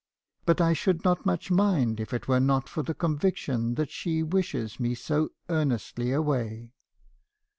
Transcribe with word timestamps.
But 0.47 0.59
I 0.59 0.73
should 0.73 1.03
not 1.03 1.27
much 1.27 1.51
mind 1.51 1.99
if 1.99 2.11
it 2.11 2.27
were 2.27 2.39
not 2.39 2.67
for 2.67 2.81
the 2.81 2.95
conviction 2.95 3.75
that 3.75 3.91
she 3.91 4.23
wishes 4.23 4.79
me 4.79 4.95
so 4.95 5.29
earnestly 5.47 6.11
away. 6.11 6.71